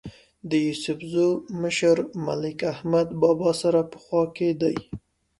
د 0.49 0.51
یوسفزو 0.67 1.27
مشر 1.61 1.97
ملک 2.25 2.57
احمد 2.73 3.07
بابا 3.21 3.51
سره 3.61 3.79
په 3.91 3.97
خوا 4.03 4.23
کې 4.35 4.49
دی. 4.61 4.75